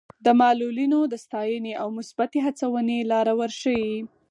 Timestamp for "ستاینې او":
1.25-1.87